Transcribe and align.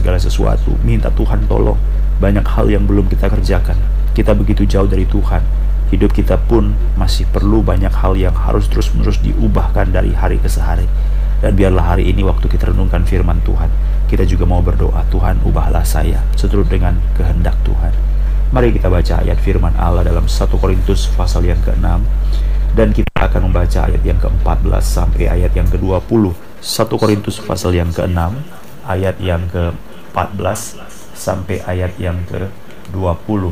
segala 0.00 0.16
sesuatu, 0.16 0.72
minta 0.80 1.12
Tuhan 1.12 1.44
tolong. 1.44 1.76
Banyak 2.16 2.48
hal 2.56 2.72
yang 2.72 2.88
belum 2.88 3.12
kita 3.12 3.28
kerjakan. 3.28 3.76
Kita 4.16 4.32
begitu 4.32 4.64
jauh 4.64 4.88
dari 4.88 5.04
Tuhan. 5.04 5.44
Hidup 5.92 6.16
kita 6.16 6.40
pun 6.40 6.72
masih 6.96 7.28
perlu 7.28 7.60
banyak 7.60 7.92
hal 7.92 8.16
yang 8.16 8.32
harus 8.32 8.64
terus-menerus 8.72 9.20
diubahkan 9.20 9.92
dari 9.92 10.16
hari 10.16 10.40
ke 10.40 10.48
sehari. 10.48 10.88
Dan 11.40 11.56
biarlah 11.56 11.96
hari 11.96 12.08
ini 12.08 12.24
waktu 12.24 12.48
kita 12.48 12.72
renungkan 12.72 13.04
firman 13.04 13.40
Tuhan, 13.44 13.68
kita 14.08 14.24
juga 14.28 14.44
mau 14.44 14.60
berdoa, 14.60 15.04
Tuhan 15.08 15.40
ubahlah 15.44 15.84
saya 15.84 16.20
seturut 16.36 16.68
dengan 16.68 17.00
kehendak 17.16 17.56
Tuhan. 17.64 17.92
Mari 18.50 18.76
kita 18.76 18.90
baca 18.90 19.22
ayat 19.22 19.38
firman 19.40 19.72
Allah 19.78 20.04
dalam 20.04 20.26
1 20.26 20.50
Korintus 20.58 21.06
pasal 21.14 21.46
yang 21.46 21.62
ke-6 21.62 21.86
dan 22.74 22.90
kita 22.90 23.06
akan 23.14 23.46
membaca 23.46 23.86
ayat 23.86 24.02
yang 24.02 24.18
ke-14 24.18 24.82
sampai 24.82 25.30
ayat 25.30 25.54
yang 25.54 25.70
ke-20 25.70 26.34
1 26.34 27.00
Korintus 27.00 27.38
pasal 27.46 27.78
yang 27.78 27.94
ke-6 27.94 28.18
ayat 28.90 29.16
yang 29.22 29.46
ke-14 30.10 30.82
sampai 31.14 31.62
ayat 31.64 31.94
yang 32.02 32.18
ke-20 32.26 33.42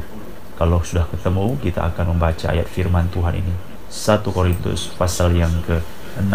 kalau 0.58 0.82
sudah 0.82 1.06
ketemu 1.14 1.54
kita 1.62 1.86
akan 1.94 2.18
membaca 2.18 2.50
ayat 2.50 2.66
firman 2.66 3.06
Tuhan 3.14 3.38
ini. 3.38 3.54
1 3.88 4.20
Korintus 4.26 4.92
pasal 4.98 5.32
yang 5.38 5.54
ke-6 5.64 6.34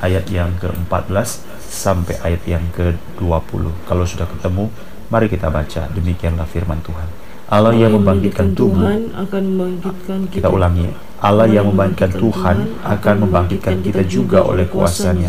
ayat 0.00 0.24
yang 0.32 0.50
ke-14 0.58 1.44
sampai 1.60 2.16
ayat 2.24 2.42
yang 2.48 2.64
ke-20 2.72 3.62
kalau 3.84 4.04
sudah 4.08 4.26
ketemu 4.26 4.72
mari 5.12 5.28
kita 5.28 5.52
baca. 5.52 5.86
Demikianlah 5.92 6.48
firman 6.48 6.80
Tuhan. 6.80 7.08
Allah 7.50 7.74
yang 7.74 7.98
membangkitkan 7.98 8.54
tubuh. 8.54 8.86
Akan 9.12 9.42
membangkitkan 9.42 10.18
kita, 10.30 10.46
kita. 10.46 10.48
ulangi. 10.48 10.88
Allah 11.20 11.46
yang 11.50 11.68
membangkitkan 11.68 12.16
Tuhan 12.16 12.56
akan 12.80 13.14
membangkitkan 13.28 13.76
kita 13.84 14.02
juga 14.08 14.40
oleh 14.40 14.64
kuasanya. 14.64 15.28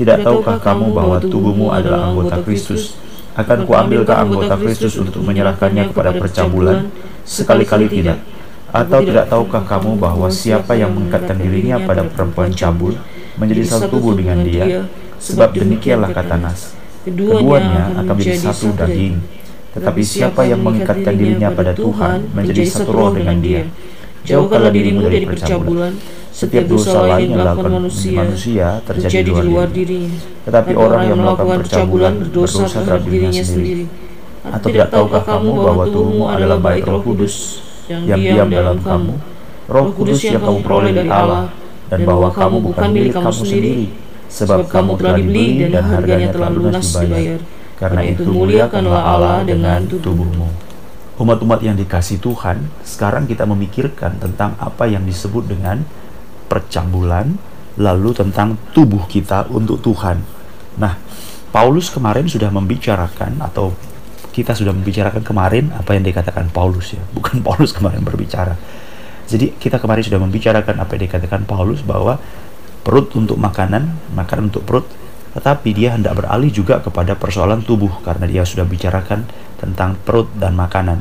tidak 0.00 0.24
tahukah 0.24 0.56
kamu 0.56 0.96
bahwa 0.96 1.20
tubuhmu 1.20 1.76
adalah 1.76 2.08
anggota 2.08 2.40
Kristus? 2.40 2.96
Akan 3.40 3.64
kuambilkah 3.64 4.20
anggota 4.20 4.52
Kristus 4.60 5.00
untuk 5.00 5.24
menyerahkannya 5.24 5.88
kepada 5.88 6.12
percabulan? 6.12 6.92
Sekali-kali 7.24 7.88
tidak. 7.88 8.20
Atau 8.68 9.00
tidak 9.00 9.32
tahukah 9.32 9.64
kamu 9.64 9.96
bahwa 9.96 10.28
siapa 10.28 10.76
yang 10.76 10.92
mengikatkan 10.92 11.40
dirinya 11.40 11.80
pada 11.80 12.04
perempuan 12.04 12.52
cabul 12.52 12.92
menjadi 13.40 13.64
satu 13.64 13.96
tubuh 13.96 14.12
dengan 14.12 14.44
dia? 14.44 14.84
Sebab 15.16 15.56
demikianlah 15.56 16.12
kata 16.12 16.36
Nas. 16.36 16.76
Keduanya 17.00 17.96
akan 17.96 18.12
menjadi 18.12 18.52
satu 18.52 18.76
daging. 18.76 19.16
Tetapi 19.72 20.02
siapa 20.04 20.44
yang 20.44 20.60
mengikatkan 20.60 21.14
dirinya 21.16 21.48
pada 21.48 21.72
Tuhan 21.72 22.28
menjadi 22.36 22.62
satu 22.68 22.92
roh 22.92 23.10
dengan 23.16 23.40
dia. 23.40 23.64
Jauhkanlah 24.20 24.68
dirimu 24.68 25.00
dari 25.00 25.24
percabulan 25.24 25.96
setiap 26.40 26.64
dosa 26.72 27.04
lain 27.04 27.36
yang 27.36 27.44
dilakukan 27.44 27.72
manusia, 27.84 28.16
manusia 28.16 28.66
terjadi, 28.88 29.28
di 29.28 29.44
luar 29.44 29.68
dirinya. 29.68 30.16
Tetapi 30.48 30.72
orang 30.72 31.02
yang 31.04 31.18
melakukan 31.20 31.56
percabulan 31.68 32.12
berdosa 32.16 32.64
terhadap 32.64 33.00
dirinya 33.04 33.44
sendiri. 33.44 33.84
Atau 34.40 34.72
tidak 34.72 34.88
tahukah 34.88 35.20
kamu 35.20 35.50
bahwa 35.52 35.84
tubuhmu 35.84 36.24
adalah 36.32 36.56
baik 36.56 36.88
roh 36.88 37.04
kudus 37.04 37.60
yang 37.92 38.16
diam 38.16 38.48
dalam 38.48 38.80
kamu, 38.80 39.12
roh 39.68 39.92
kudus 39.92 40.24
yang 40.24 40.40
kamu 40.40 40.58
peroleh 40.64 40.92
dari 40.96 41.10
Allah, 41.12 41.52
dan 41.92 42.08
bahwa 42.08 42.32
kamu 42.32 42.56
bukan 42.72 42.88
milik 42.88 43.12
kamu 43.20 43.32
sendiri, 43.36 43.76
sebab 44.32 44.64
kamu 44.64 44.96
telah 44.96 45.14
dibeli 45.20 45.68
dan 45.68 45.84
harganya 45.92 46.28
telah 46.32 46.48
lunas 46.48 46.88
dibayar. 46.88 47.40
Karena 47.76 48.00
itu 48.00 48.28
muliakanlah 48.32 49.02
Allah 49.04 49.36
dengan 49.44 49.84
tubuhmu. 49.84 50.48
Umat-umat 51.20 51.60
yang 51.60 51.76
dikasih 51.76 52.16
Tuhan, 52.16 52.64
sekarang 52.80 53.28
kita 53.28 53.44
memikirkan 53.44 54.16
tentang 54.16 54.56
apa 54.56 54.88
yang 54.88 55.04
disebut 55.04 55.52
dengan 55.52 55.84
percabulan, 56.50 57.38
lalu 57.78 58.10
tentang 58.10 58.58
tubuh 58.74 59.06
kita 59.06 59.46
untuk 59.54 59.78
Tuhan. 59.78 60.18
Nah, 60.82 60.98
Paulus 61.54 61.94
kemarin 61.94 62.26
sudah 62.26 62.50
membicarakan 62.50 63.38
atau 63.38 63.70
kita 64.34 64.54
sudah 64.58 64.74
membicarakan 64.74 65.22
kemarin 65.22 65.70
apa 65.74 65.94
yang 65.94 66.02
dikatakan 66.02 66.50
Paulus 66.50 66.98
ya, 66.98 67.02
bukan 67.14 67.38
Paulus 67.46 67.70
kemarin 67.70 68.02
berbicara. 68.02 68.58
Jadi 69.30 69.54
kita 69.54 69.78
kemarin 69.78 70.02
sudah 70.02 70.18
membicarakan 70.18 70.82
apa 70.82 70.98
yang 70.98 71.06
dikatakan 71.06 71.46
Paulus 71.46 71.86
bahwa 71.86 72.18
perut 72.82 73.14
untuk 73.14 73.38
makanan, 73.38 74.10
makanan 74.10 74.50
untuk 74.50 74.66
perut, 74.66 74.86
tetapi 75.38 75.70
dia 75.70 75.94
hendak 75.94 76.18
beralih 76.18 76.50
juga 76.50 76.82
kepada 76.82 77.14
persoalan 77.14 77.62
tubuh 77.62 78.02
karena 78.02 78.26
dia 78.26 78.42
sudah 78.42 78.66
bicarakan 78.66 79.30
tentang 79.62 79.94
perut 80.02 80.26
dan 80.34 80.58
makanan. 80.58 80.98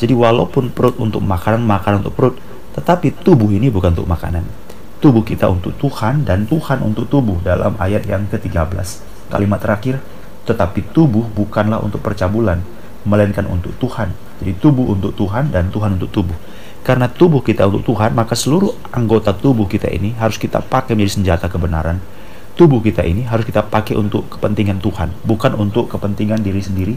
Jadi 0.00 0.16
walaupun 0.16 0.72
perut 0.72 0.96
untuk 0.96 1.20
makanan, 1.20 1.64
makanan 1.64 2.00
untuk 2.00 2.16
perut, 2.16 2.36
tetapi 2.76 3.20
tubuh 3.20 3.52
ini 3.52 3.68
bukan 3.68 3.92
untuk 3.92 4.08
makanan 4.08 4.65
tubuh 4.98 5.22
kita 5.22 5.48
untuk 5.52 5.76
Tuhan 5.76 6.24
dan 6.24 6.48
Tuhan 6.48 6.80
untuk 6.80 7.06
tubuh 7.12 7.40
dalam 7.44 7.76
ayat 7.76 8.08
yang 8.08 8.24
ke-13. 8.32 9.04
Kalimat 9.28 9.60
terakhir, 9.60 10.00
tetapi 10.48 10.94
tubuh 10.94 11.26
bukanlah 11.36 11.82
untuk 11.82 12.00
percabulan, 12.00 12.62
melainkan 13.04 13.44
untuk 13.50 13.76
Tuhan. 13.76 14.14
Jadi 14.40 14.52
tubuh 14.60 14.92
untuk 14.92 15.12
Tuhan 15.16 15.52
dan 15.52 15.68
Tuhan 15.68 16.00
untuk 16.00 16.10
tubuh. 16.12 16.36
Karena 16.86 17.10
tubuh 17.10 17.42
kita 17.42 17.66
untuk 17.66 17.82
Tuhan, 17.82 18.14
maka 18.14 18.38
seluruh 18.38 18.70
anggota 18.94 19.34
tubuh 19.34 19.66
kita 19.66 19.90
ini 19.90 20.14
harus 20.22 20.38
kita 20.38 20.62
pakai 20.62 20.94
menjadi 20.94 21.18
senjata 21.18 21.46
kebenaran. 21.50 21.98
Tubuh 22.56 22.80
kita 22.80 23.04
ini 23.04 23.26
harus 23.26 23.44
kita 23.44 23.66
pakai 23.66 23.98
untuk 23.98 24.32
kepentingan 24.32 24.80
Tuhan, 24.80 25.12
bukan 25.26 25.58
untuk 25.58 25.92
kepentingan 25.92 26.40
diri 26.40 26.62
sendiri, 26.62 26.94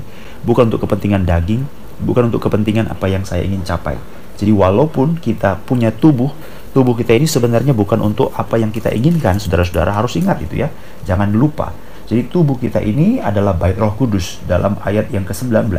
bukan 0.48 0.72
untuk 0.72 0.88
kepentingan 0.88 1.28
daging, 1.28 1.68
bukan 2.00 2.32
untuk 2.32 2.48
kepentingan 2.48 2.88
apa 2.88 3.12
yang 3.12 3.28
saya 3.28 3.44
ingin 3.44 3.66
capai. 3.66 4.00
Jadi 4.40 4.56
walaupun 4.56 5.20
kita 5.20 5.60
punya 5.68 5.92
tubuh, 5.92 6.32
tubuh 6.72 6.94
kita 6.94 7.18
ini 7.18 7.26
sebenarnya 7.26 7.74
bukan 7.74 8.00
untuk 8.02 8.30
apa 8.34 8.58
yang 8.62 8.70
kita 8.70 8.94
inginkan, 8.94 9.42
saudara-saudara 9.42 9.94
harus 9.94 10.16
ingat 10.18 10.42
itu 10.42 10.62
ya. 10.62 10.70
Jangan 11.06 11.30
lupa. 11.34 11.74
Jadi 12.10 12.26
tubuh 12.26 12.58
kita 12.58 12.82
ini 12.82 13.22
adalah 13.22 13.54
bait 13.54 13.78
Roh 13.78 13.94
Kudus 13.94 14.42
dalam 14.50 14.82
ayat 14.82 15.14
yang 15.14 15.22
ke-19. 15.30 15.70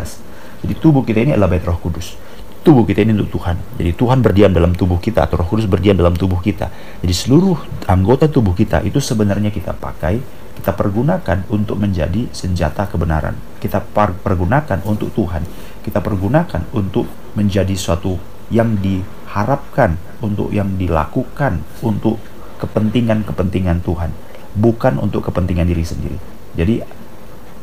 Jadi 0.63 0.75
tubuh 0.79 1.03
kita 1.03 1.27
ini 1.27 1.35
adalah 1.35 1.51
bait 1.51 1.67
Roh 1.67 1.79
Kudus. 1.83 2.15
Tubuh 2.61 2.85
kita 2.87 3.03
ini 3.03 3.17
untuk 3.19 3.41
Tuhan. 3.41 3.57
Jadi 3.81 3.91
Tuhan 3.97 4.21
berdiam 4.23 4.53
dalam 4.53 4.77
tubuh 4.77 5.01
kita 5.03 5.27
atau 5.27 5.43
Roh 5.43 5.49
Kudus 5.49 5.67
berdiam 5.67 5.99
dalam 5.99 6.15
tubuh 6.15 6.39
kita. 6.39 6.71
Jadi 7.03 7.15
seluruh 7.17 7.59
anggota 7.91 8.31
tubuh 8.31 8.55
kita 8.55 8.85
itu 8.87 9.03
sebenarnya 9.03 9.51
kita 9.51 9.75
pakai, 9.75 10.23
kita 10.55 10.77
pergunakan 10.77 11.51
untuk 11.51 11.81
menjadi 11.81 12.31
senjata 12.31 12.87
kebenaran. 12.87 13.35
Kita 13.59 13.83
pergunakan 14.23 14.87
untuk 14.87 15.11
Tuhan. 15.17 15.43
Kita 15.83 15.99
pergunakan 15.99 16.69
untuk 16.77 17.09
menjadi 17.35 17.73
suatu 17.75 18.21
yang 18.53 18.77
diharapkan 18.79 20.10
untuk 20.21 20.53
yang 20.55 20.77
dilakukan 20.77 21.65
untuk 21.85 22.21
kepentingan-kepentingan 22.61 23.81
Tuhan, 23.85 24.13
bukan 24.57 25.01
untuk 25.01 25.27
kepentingan 25.29 25.67
diri 25.69 25.85
sendiri. 25.85 26.19
Jadi 26.55 26.85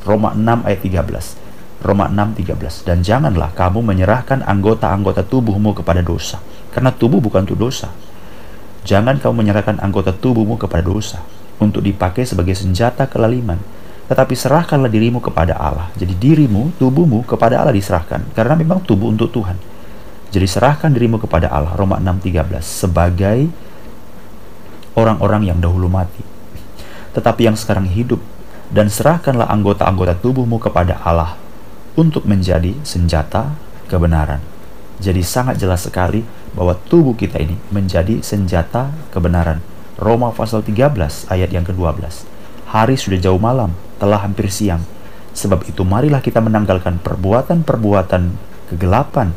Roma 0.05 0.33
6 0.33 0.65
ayat 0.65 0.81
13. 0.81 1.47
Roma 1.77 2.09
6 2.09 2.41
13 2.41 2.89
dan 2.89 3.05
janganlah 3.05 3.53
kamu 3.53 3.85
menyerahkan 3.85 4.41
anggota-anggota 4.41 5.21
tubuhmu 5.21 5.77
kepada 5.77 6.01
dosa 6.01 6.41
karena 6.73 6.89
tubuh 6.89 7.21
bukan 7.21 7.45
untuk 7.45 7.69
dosa 7.69 7.93
jangan 8.81 9.21
kamu 9.21 9.45
menyerahkan 9.45 9.77
anggota 9.77 10.09
tubuhmu 10.09 10.57
kepada 10.57 10.81
dosa 10.81 11.21
untuk 11.61 11.85
dipakai 11.85 12.25
sebagai 12.25 12.57
senjata 12.57 13.05
kelaliman 13.05 13.61
tetapi 14.09 14.33
serahkanlah 14.33 14.89
dirimu 14.89 15.21
kepada 15.21 15.53
Allah 15.53 15.93
jadi 15.93 16.17
dirimu 16.17 16.73
tubuhmu 16.81 17.21
kepada 17.29 17.61
Allah 17.61 17.77
diserahkan 17.77 18.25
karena 18.33 18.57
memang 18.57 18.81
tubuh 18.81 19.13
untuk 19.13 19.29
Tuhan 19.29 19.76
jadi 20.33 20.47
serahkan 20.47 20.91
dirimu 20.91 21.19
kepada 21.21 21.47
Allah 21.51 21.73
Roma 21.75 21.99
6:13 21.99 22.63
sebagai 22.63 23.47
orang-orang 24.97 25.49
yang 25.51 25.59
dahulu 25.61 25.87
mati 25.87 26.23
tetapi 27.17 27.49
yang 27.49 27.57
sekarang 27.57 27.89
hidup 27.89 28.21
dan 28.69 28.91
serahkanlah 28.91 29.47
anggota-anggota 29.47 30.19
tubuhmu 30.19 30.59
kepada 30.59 30.99
Allah 31.01 31.39
untuk 31.97 32.29
menjadi 32.29 32.77
senjata 32.85 33.57
kebenaran. 33.89 34.43
Jadi 35.01 35.25
sangat 35.25 35.57
jelas 35.57 35.89
sekali 35.89 36.21
bahwa 36.53 36.77
tubuh 36.77 37.17
kita 37.17 37.41
ini 37.41 37.57
menjadi 37.73 38.21
senjata 38.21 38.93
kebenaran. 39.09 39.61
Roma 39.97 40.29
pasal 40.29 40.61
13 40.61 41.25
ayat 41.33 41.49
yang 41.49 41.65
ke-12. 41.65 42.25
Hari 42.69 42.95
sudah 42.99 43.17
jauh 43.17 43.41
malam, 43.41 43.73
telah 43.97 44.21
hampir 44.21 44.49
siang. 44.53 44.85
Sebab 45.33 45.65
itu 45.65 45.81
marilah 45.81 46.21
kita 46.21 46.37
menanggalkan 46.41 47.01
perbuatan-perbuatan 47.01 48.21
kegelapan 48.73 49.33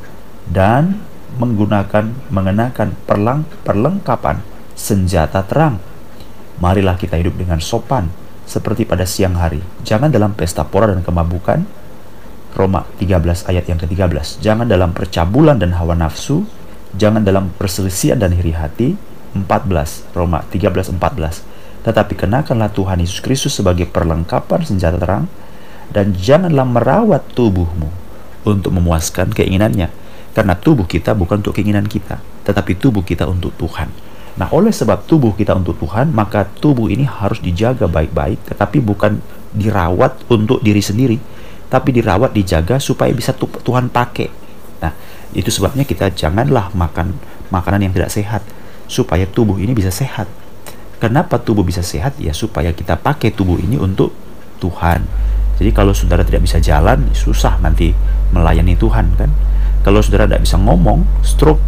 dan 0.50 0.98
menggunakan 1.38 2.10
mengenakan 2.28 2.98
perlang, 3.06 3.46
perlengkapan 3.62 4.42
senjata 4.74 5.46
terang. 5.46 5.78
Marilah 6.58 6.98
kita 6.98 7.16
hidup 7.16 7.38
dengan 7.38 7.62
sopan 7.62 8.10
seperti 8.44 8.82
pada 8.84 9.06
siang 9.06 9.38
hari. 9.38 9.62
Jangan 9.86 10.10
dalam 10.10 10.34
pesta 10.34 10.66
pora 10.66 10.90
dan 10.90 11.06
kemabukan. 11.06 11.62
Roma 12.50 12.82
13 12.98 13.46
ayat 13.46 13.64
yang 13.70 13.78
ke-13. 13.78 14.42
Jangan 14.42 14.66
dalam 14.66 14.90
percabulan 14.90 15.62
dan 15.62 15.70
hawa 15.78 15.94
nafsu, 15.94 16.42
jangan 16.98 17.22
dalam 17.22 17.54
perselisihan 17.54 18.18
dan 18.18 18.34
iri 18.34 18.50
hati. 18.50 18.98
14 19.30 20.10
Roma 20.10 20.42
13 20.50 20.98
14. 20.98 21.86
Tetapi 21.86 22.12
kenakanlah 22.18 22.74
Tuhan 22.74 22.98
Yesus 22.98 23.22
Kristus 23.22 23.54
sebagai 23.54 23.86
perlengkapan 23.86 24.66
senjata 24.66 24.98
terang 24.98 25.30
dan 25.94 26.10
janganlah 26.18 26.66
merawat 26.66 27.22
tubuhmu 27.38 27.86
untuk 28.42 28.74
memuaskan 28.74 29.30
keinginannya 29.30 29.99
karena 30.30 30.54
tubuh 30.54 30.86
kita 30.86 31.12
bukan 31.16 31.42
untuk 31.42 31.56
keinginan 31.56 31.86
kita, 31.86 32.22
tetapi 32.46 32.78
tubuh 32.78 33.02
kita 33.02 33.26
untuk 33.26 33.54
Tuhan. 33.58 33.90
Nah, 34.38 34.48
oleh 34.54 34.70
sebab 34.70 35.04
tubuh 35.04 35.34
kita 35.34 35.58
untuk 35.58 35.76
Tuhan, 35.82 36.14
maka 36.14 36.46
tubuh 36.46 36.86
ini 36.88 37.02
harus 37.04 37.42
dijaga 37.42 37.90
baik-baik, 37.90 38.54
tetapi 38.54 38.78
bukan 38.78 39.18
dirawat 39.50 40.30
untuk 40.30 40.62
diri 40.62 40.78
sendiri, 40.78 41.18
tapi 41.66 41.90
dirawat, 41.90 42.30
dijaga 42.30 42.78
supaya 42.78 43.10
bisa 43.10 43.34
Tuhan 43.36 43.90
pakai. 43.90 44.28
Nah, 44.80 44.94
itu 45.34 45.50
sebabnya 45.50 45.82
kita 45.82 46.14
janganlah 46.14 46.70
makan 46.72 47.18
makanan 47.50 47.90
yang 47.90 47.92
tidak 47.92 48.10
sehat 48.14 48.42
supaya 48.86 49.26
tubuh 49.26 49.58
ini 49.58 49.74
bisa 49.74 49.90
sehat. 49.90 50.30
Kenapa 51.02 51.40
tubuh 51.40 51.64
bisa 51.64 51.80
sehat? 51.80 52.18
Ya 52.20 52.34
supaya 52.34 52.70
kita 52.70 52.98
pakai 52.98 53.34
tubuh 53.34 53.56
ini 53.58 53.80
untuk 53.80 54.12
Tuhan. 54.60 55.06
Jadi 55.56 55.70
kalau 55.76 55.92
saudara 55.92 56.24
tidak 56.24 56.44
bisa 56.44 56.60
jalan, 56.60 57.08
susah 57.12 57.56
nanti 57.60 57.92
melayani 58.32 58.76
Tuhan 58.76 59.12
kan. 59.16 59.30
Kalau 59.80 60.04
saudara 60.04 60.28
tidak 60.28 60.44
bisa 60.44 60.60
ngomong, 60.60 61.08
stroke, 61.24 61.62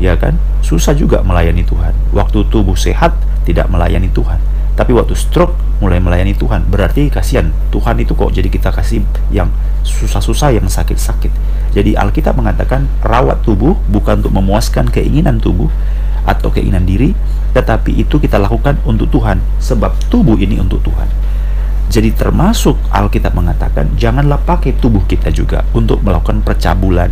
ya 0.00 0.16
kan, 0.16 0.40
susah 0.64 0.96
juga 0.96 1.20
melayani 1.20 1.60
Tuhan. 1.64 1.92
Waktu 2.16 2.48
tubuh 2.48 2.76
sehat, 2.76 3.12
tidak 3.44 3.68
melayani 3.68 4.08
Tuhan. 4.08 4.40
Tapi 4.80 4.96
waktu 4.96 5.12
stroke 5.12 5.60
mulai 5.84 6.00
melayani 6.00 6.32
Tuhan, 6.32 6.64
berarti 6.68 7.12
kasihan 7.12 7.52
Tuhan 7.68 8.00
itu 8.00 8.16
kok 8.16 8.32
jadi 8.32 8.48
kita 8.48 8.72
kasih 8.72 9.04
yang 9.28 9.52
susah-susah, 9.84 10.56
yang 10.56 10.64
sakit-sakit. 10.68 11.28
Jadi 11.76 11.96
Alkitab 12.00 12.36
mengatakan 12.36 12.88
rawat 13.04 13.44
tubuh 13.44 13.76
bukan 13.92 14.24
untuk 14.24 14.32
memuaskan 14.32 14.88
keinginan 14.88 15.36
tubuh 15.36 15.68
atau 16.24 16.48
keinginan 16.48 16.88
diri, 16.88 17.12
tetapi 17.52 17.92
itu 17.96 18.16
kita 18.16 18.40
lakukan 18.40 18.80
untuk 18.88 19.12
Tuhan, 19.12 19.40
sebab 19.60 19.92
tubuh 20.08 20.40
ini 20.40 20.56
untuk 20.60 20.80
Tuhan. 20.80 21.08
Jadi 21.90 22.14
termasuk 22.14 22.78
Alkitab 22.94 23.34
mengatakan 23.34 23.98
janganlah 23.98 24.38
pakai 24.38 24.78
tubuh 24.78 25.02
kita 25.10 25.34
juga 25.34 25.66
untuk 25.74 26.00
melakukan 26.06 26.38
percabulan. 26.40 27.10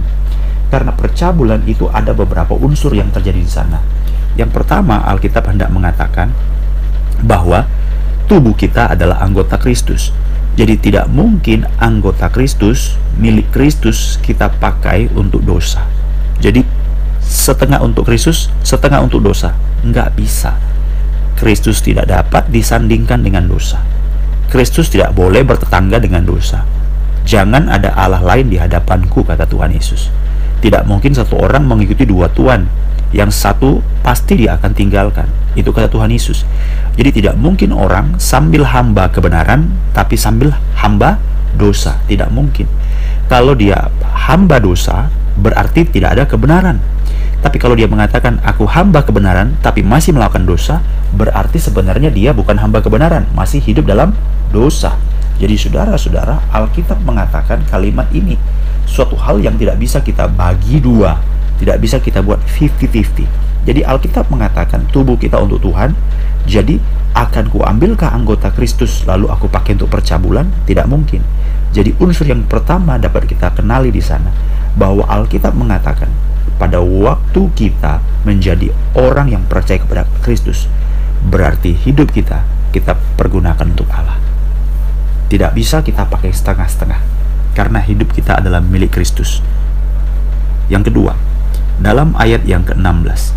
Karena 0.69 0.93
percabulan 0.93 1.65
itu 1.65 1.89
ada 1.89 2.13
beberapa 2.13 2.53
unsur 2.53 2.93
yang 2.93 3.09
terjadi 3.09 3.41
di 3.41 3.49
sana. 3.49 3.81
Yang 4.37 4.55
pertama, 4.55 5.03
Alkitab 5.09 5.49
hendak 5.49 5.73
mengatakan 5.73 6.31
bahwa 7.25 7.67
tubuh 8.29 8.55
kita 8.55 8.93
adalah 8.93 9.25
anggota 9.25 9.57
Kristus. 9.57 10.13
Jadi 10.59 10.75
tidak 10.79 11.07
mungkin 11.09 11.65
anggota 11.79 12.29
Kristus, 12.29 12.99
milik 13.17 13.49
Kristus 13.55 14.19
kita 14.21 14.51
pakai 14.59 15.09
untuk 15.15 15.43
dosa. 15.43 15.87
Jadi 16.39 16.63
setengah 17.23 17.83
untuk 17.83 18.07
Kristus, 18.07 18.53
setengah 18.63 19.03
untuk 19.03 19.23
dosa. 19.23 19.55
Enggak 19.83 20.15
bisa. 20.19 20.59
Kristus 21.39 21.79
tidak 21.79 22.11
dapat 22.11 22.51
disandingkan 22.51 23.23
dengan 23.23 23.47
dosa. 23.47 23.79
Kristus 24.51 24.91
tidak 24.91 25.15
boleh 25.15 25.47
bertetangga 25.47 26.03
dengan 26.03 26.27
dosa. 26.27 26.67
Jangan 27.29 27.69
ada 27.69 27.95
Allah 27.95 28.25
lain 28.25 28.49
di 28.51 28.57
hadapanku, 28.59 29.23
kata 29.23 29.45
Tuhan 29.47 29.71
Yesus. 29.71 30.09
Tidak 30.59 30.83
mungkin 30.87 31.15
satu 31.15 31.39
orang 31.39 31.67
mengikuti 31.67 32.03
dua 32.09 32.31
Tuhan. 32.33 32.67
Yang 33.09 33.41
satu 33.41 33.81
pasti 34.05 34.37
dia 34.37 34.61
akan 34.61 34.71
tinggalkan. 34.77 35.27
Itu 35.57 35.73
kata 35.73 35.89
Tuhan 35.89 36.13
Yesus. 36.13 36.45
Jadi 36.99 37.23
tidak 37.23 37.41
mungkin 37.41 37.73
orang 37.73 38.21
sambil 38.21 38.69
hamba 38.69 39.09
kebenaran 39.09 39.71
tapi 39.97 40.19
sambil 40.19 40.53
hamba 40.77 41.17
dosa. 41.57 41.97
Tidak 42.05 42.29
mungkin. 42.29 42.69
Kalau 43.31 43.57
dia 43.57 43.89
hamba 44.29 44.61
dosa 44.61 45.09
berarti 45.39 45.87
tidak 45.87 46.19
ada 46.19 46.25
kebenaran. 46.27 46.83
Tapi 47.39 47.57
kalau 47.63 47.79
dia 47.79 47.87
mengatakan 47.87 48.43
aku 48.43 48.67
hamba 48.67 49.07
kebenaran 49.07 49.55
tapi 49.63 49.87
masih 49.87 50.11
melakukan 50.11 50.43
dosa, 50.43 50.83
berarti 51.15 51.63
sebenarnya 51.63 52.11
dia 52.11 52.35
bukan 52.35 52.59
hamba 52.59 52.83
kebenaran, 52.83 53.31
masih 53.31 53.63
hidup 53.63 53.87
dalam 53.87 54.11
dosa. 54.51 54.99
Jadi 55.39 55.55
saudara-saudara, 55.55 56.51
Alkitab 56.51 56.99
mengatakan 57.07 57.63
kalimat 57.71 58.11
ini 58.11 58.35
suatu 58.83 59.15
hal 59.15 59.39
yang 59.39 59.55
tidak 59.55 59.79
bisa 59.79 60.03
kita 60.03 60.27
bagi 60.27 60.83
dua, 60.83 61.15
tidak 61.63 61.79
bisa 61.79 62.03
kita 62.03 62.23
buat 62.27 62.43
50-50. 62.43 63.49
Jadi 63.63 63.81
Alkitab 63.87 64.33
mengatakan 64.33 64.87
tubuh 64.91 65.15
kita 65.15 65.39
untuk 65.39 65.63
Tuhan. 65.63 65.95
Jadi 66.49 66.81
akan 67.13 67.53
kuambilkah 67.53 68.15
anggota 68.15 68.49
Kristus 68.51 69.05
lalu 69.05 69.29
aku 69.29 69.47
pakai 69.47 69.77
untuk 69.77 69.93
percabulan? 69.93 70.49
Tidak 70.65 70.87
mungkin. 70.89 71.21
Jadi 71.71 71.93
unsur 72.01 72.25
yang 72.25 72.49
pertama 72.49 72.97
dapat 72.97 73.29
kita 73.29 73.53
kenali 73.53 73.93
di 73.93 74.01
sana 74.01 74.33
bahwa 74.75 75.05
Alkitab 75.05 75.53
mengatakan 75.53 76.09
pada 76.57 76.81
waktu 76.81 77.43
kita 77.55 78.01
menjadi 78.25 78.73
orang 78.97 79.31
yang 79.31 79.45
percaya 79.47 79.79
kepada 79.79 80.09
Kristus 80.25 80.67
berarti 81.29 81.77
hidup 81.77 82.11
kita 82.11 82.43
kita 82.73 82.97
pergunakan 83.21 83.69
untuk 83.69 83.87
Allah. 83.93 84.28
Tidak 85.29 85.53
bisa 85.53 85.85
kita 85.85 86.09
pakai 86.09 86.33
setengah-setengah 86.33 87.01
karena 87.53 87.85
hidup 87.85 88.17
kita 88.17 88.41
adalah 88.41 88.65
milik 88.65 88.97
Kristus. 88.97 89.45
Yang 90.73 90.89
kedua, 90.93 91.13
dalam 91.77 92.17
ayat 92.17 92.49
yang 92.49 92.65
ke-16 92.65 93.37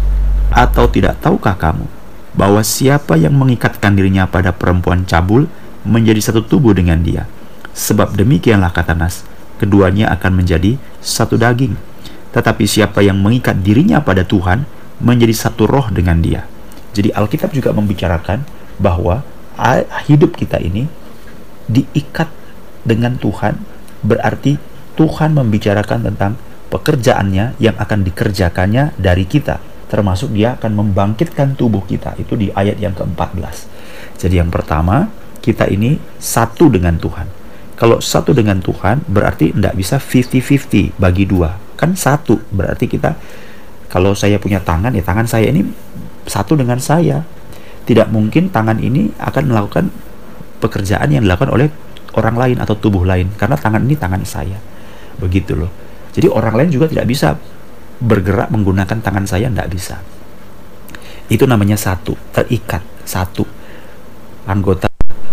atau 0.51 0.88
tidak 0.88 1.19
tahukah 1.19 1.55
kamu 1.59 1.83
bahwa 2.31 2.63
siapa 2.63 3.19
yang 3.19 3.35
mengikatkan 3.35 3.91
dirinya 3.91 4.23
pada 4.23 4.55
perempuan 4.55 5.03
cabul 5.03 5.51
menjadi 5.83 6.31
satu 6.31 6.47
tubuh 6.47 6.71
dengan 6.71 7.03
dia? 7.03 7.27
Sebab 7.75 8.15
demikianlah 8.15 8.71
kata 8.71 8.95
Nas, 8.95 9.27
keduanya 9.59 10.11
akan 10.15 10.44
menjadi 10.44 10.79
satu 11.03 11.35
daging. 11.35 11.75
Tetapi 12.31 12.63
siapa 12.63 13.03
yang 13.03 13.19
mengikat 13.19 13.59
dirinya 13.59 13.99
pada 13.99 14.23
Tuhan 14.23 14.63
menjadi 15.03 15.35
satu 15.35 15.67
roh 15.67 15.91
dengan 15.91 16.23
dia. 16.23 16.47
Jadi 16.95 17.11
Alkitab 17.11 17.51
juga 17.51 17.75
membicarakan 17.75 18.44
bahwa 18.79 19.23
hidup 20.07 20.39
kita 20.39 20.59
ini 20.59 20.87
diikat 21.71 22.27
dengan 22.83 23.15
Tuhan 23.15 23.56
berarti 24.03 24.59
Tuhan 25.00 25.31
membicarakan 25.31 26.12
tentang 26.12 26.35
pekerjaannya 26.68 27.56
yang 27.63 27.75
akan 27.79 28.03
dikerjakannya 28.03 29.00
dari 29.00 29.23
kita. 29.23 29.63
Termasuk 29.88 30.31
dia 30.31 30.56
akan 30.56 30.71
membangkitkan 30.71 31.59
tubuh 31.59 31.83
kita. 31.83 32.15
Itu 32.15 32.39
di 32.39 32.47
ayat 32.51 32.79
yang 32.79 32.95
ke-14 32.95 33.71
jadi 34.21 34.45
yang 34.45 34.53
pertama 34.53 35.09
kita 35.41 35.65
ini 35.65 35.97
satu 36.21 36.69
dengan 36.69 36.94
Tuhan. 37.01 37.25
Kalau 37.73 37.97
satu 37.97 38.38
dengan 38.38 38.62
Tuhan 38.62 39.01
berarti 39.09 39.50
tidak 39.50 39.73
bisa 39.73 39.97
50-50 39.97 41.01
bagi 41.01 41.25
dua. 41.25 41.57
Kan 41.73 41.97
satu 41.97 42.37
berarti 42.54 42.85
kita 42.85 43.18
kalau 43.90 44.13
saya 44.13 44.37
punya 44.37 44.61
tangan 44.61 44.94
ya 44.94 45.01
tangan 45.01 45.25
saya 45.25 45.49
ini 45.49 45.66
satu 46.30 46.54
dengan 46.54 46.78
saya. 46.78 47.25
Tidak 47.81 48.13
mungkin 48.13 48.54
tangan 48.54 48.78
ini 48.78 49.09
akan 49.18 49.44
melakukan 49.49 49.90
pekerjaan 50.61 51.09
yang 51.09 51.25
dilakukan 51.25 51.49
oleh 51.49 51.68
orang 52.13 52.37
lain 52.37 52.57
atau 52.61 52.77
tubuh 52.77 53.01
lain 53.01 53.33
karena 53.35 53.57
tangan 53.57 53.81
ini 53.81 53.97
tangan 53.97 54.21
saya 54.21 54.61
begitu 55.18 55.57
loh 55.57 55.71
jadi 56.11 56.27
orang 56.27 56.53
lain 56.59 56.69
juga 56.69 56.91
tidak 56.91 57.07
bisa 57.07 57.39
bergerak 58.01 58.49
menggunakan 58.49 58.97
tangan 58.99 59.25
saya 59.30 59.47
tidak 59.47 59.69
bisa. 59.71 59.95
Itu 61.31 61.47
namanya 61.47 61.80
satu, 61.80 62.18
terikat, 62.35 62.83
satu. 63.07 63.47
Anggota 64.49 64.89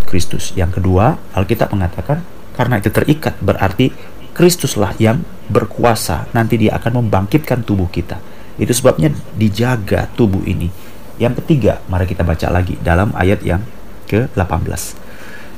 Kristus. 0.07 0.55
Yang 0.55 0.79
kedua, 0.79 1.19
Alkitab 1.35 1.75
mengatakan 1.75 2.23
karena 2.55 2.79
itu 2.79 2.93
terikat 2.93 3.35
berarti 3.43 3.91
Kristuslah 4.37 4.95
yang 5.03 5.25
berkuasa. 5.51 6.31
Nanti 6.37 6.61
dia 6.61 6.79
akan 6.79 7.03
membangkitkan 7.03 7.67
tubuh 7.67 7.91
kita. 7.91 8.21
Itu 8.61 8.71
sebabnya 8.71 9.11
dijaga 9.35 10.07
tubuh 10.15 10.45
ini. 10.47 10.71
Yang 11.19 11.43
ketiga, 11.43 11.83
mari 11.91 12.07
kita 12.07 12.23
baca 12.23 12.47
lagi 12.47 12.79
dalam 12.79 13.11
ayat 13.19 13.43
yang 13.43 13.65
ke-18. 14.07 15.08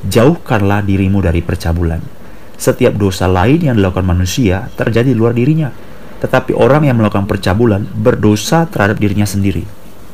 Jauhkanlah 0.07 0.85
dirimu 0.85 1.21
dari 1.21 1.45
percabulan. 1.45 2.01
Setiap 2.57 2.97
dosa 2.97 3.29
lain 3.29 3.61
yang 3.61 3.77
dilakukan 3.77 4.05
manusia 4.05 4.69
terjadi 4.77 5.13
luar 5.17 5.33
dirinya 5.33 5.73
tetapi 6.21 6.53
orang 6.53 6.85
yang 6.85 7.01
melakukan 7.01 7.25
percabulan 7.25 7.81
berdosa 7.97 8.69
terhadap 8.69 9.01
dirinya 9.01 9.25
sendiri. 9.25 9.65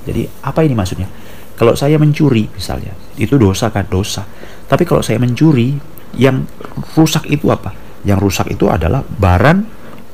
Jadi 0.06 0.30
apa 0.46 0.62
ini 0.62 0.78
maksudnya? 0.78 1.10
Kalau 1.58 1.74
saya 1.74 1.98
mencuri 1.98 2.46
misalnya, 2.46 2.94
itu 3.18 3.34
dosa 3.34 3.74
kan 3.74 3.90
dosa. 3.90 4.22
Tapi 4.70 4.86
kalau 4.86 5.02
saya 5.02 5.18
mencuri, 5.18 5.74
yang 6.14 6.46
rusak 6.94 7.26
itu 7.26 7.50
apa? 7.50 7.74
Yang 8.06 8.18
rusak 8.22 8.46
itu 8.54 8.70
adalah 8.70 9.02
barang 9.02 9.58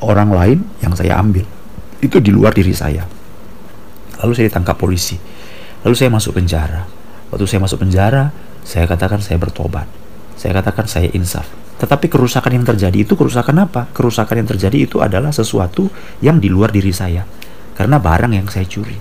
orang 0.01 0.31
lain 0.33 0.59
yang 0.81 0.97
saya 0.97 1.21
ambil. 1.21 1.45
Itu 2.01 2.25
di 2.25 2.33
luar 2.33 2.57
diri 2.57 2.73
saya. 2.73 3.05
Lalu 4.25 4.33
saya 4.33 4.49
ditangkap 4.49 4.81
polisi. 4.81 5.21
Lalu 5.85 5.95
saya 5.99 6.09
masuk 6.09 6.41
penjara. 6.41 6.89
Waktu 7.29 7.45
saya 7.45 7.61
masuk 7.61 7.85
penjara, 7.85 8.33
saya 8.63 8.87
katakan 8.87 9.19
saya 9.23 9.39
bertobat. 9.39 9.87
Saya 10.39 10.59
katakan 10.59 10.91
saya 10.91 11.11
insaf 11.15 11.63
tetapi 11.83 12.07
kerusakan 12.07 12.55
yang 12.55 12.63
terjadi 12.63 13.03
itu 13.03 13.19
kerusakan 13.19 13.67
apa? 13.67 13.91
Kerusakan 13.91 14.47
yang 14.47 14.49
terjadi 14.55 14.87
itu 14.87 15.03
adalah 15.03 15.35
sesuatu 15.35 15.91
yang 16.23 16.39
di 16.39 16.47
luar 16.47 16.71
diri 16.71 16.95
saya. 16.95 17.27
Karena 17.75 17.99
barang 17.99 18.31
yang 18.31 18.47
saya 18.47 18.63
curi. 18.71 18.95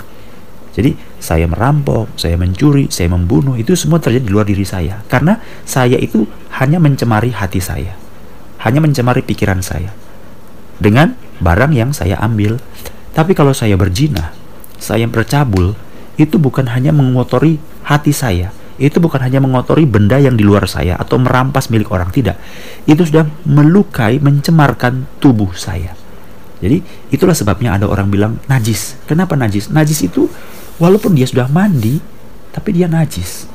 Jadi 0.74 0.98
saya 1.22 1.46
merampok, 1.46 2.18
saya 2.18 2.42
mencuri, 2.42 2.90
saya 2.90 3.14
membunuh, 3.14 3.54
itu 3.54 3.78
semua 3.78 4.02
terjadi 4.02 4.26
di 4.26 4.34
luar 4.34 4.50
diri 4.50 4.66
saya. 4.66 5.06
Karena 5.06 5.38
saya 5.62 5.94
itu 6.02 6.26
hanya 6.58 6.82
mencemari 6.82 7.30
hati 7.30 7.62
saya. 7.62 7.94
Hanya 8.66 8.82
mencemari 8.82 9.22
pikiran 9.22 9.62
saya. 9.62 9.94
Dengan 10.82 11.14
barang 11.38 11.78
yang 11.78 11.94
saya 11.94 12.18
ambil. 12.18 12.58
Tapi 13.14 13.38
kalau 13.38 13.54
saya 13.54 13.78
berzina, 13.78 14.34
saya 14.82 15.06
bercabul, 15.06 15.78
itu 16.18 16.42
bukan 16.42 16.66
hanya 16.74 16.90
mengotori 16.90 17.62
hati 17.86 18.10
saya, 18.10 18.50
itu 18.82 18.98
bukan 18.98 19.22
hanya 19.22 19.38
mengotori 19.38 19.86
benda 19.86 20.18
yang 20.18 20.34
di 20.34 20.42
luar 20.42 20.66
saya 20.66 20.98
atau 20.98 21.22
merampas 21.22 21.70
milik 21.70 21.94
orang 21.94 22.10
tidak. 22.10 22.42
Itu 22.90 23.06
sudah 23.06 23.30
melukai 23.46 24.18
mencemarkan 24.18 25.22
tubuh 25.22 25.54
saya. 25.54 25.94
Jadi 26.62 26.82
itulah 27.14 27.38
sebabnya 27.38 27.78
ada 27.78 27.86
orang 27.86 28.10
bilang 28.10 28.42
najis. 28.50 28.98
Kenapa 29.06 29.38
najis? 29.38 29.70
Najis 29.70 30.10
itu 30.10 30.26
walaupun 30.82 31.14
dia 31.14 31.30
sudah 31.30 31.46
mandi 31.46 32.02
tapi 32.50 32.74
dia 32.74 32.90
najis. 32.90 33.46